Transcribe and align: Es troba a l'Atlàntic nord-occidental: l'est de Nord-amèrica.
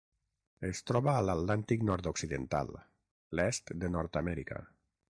Es 0.69 0.79
troba 0.91 1.11
a 1.17 1.25
l'Atlàntic 1.25 1.85
nord-occidental: 1.91 2.75
l'est 3.41 3.75
de 3.85 3.95
Nord-amèrica. 3.99 4.69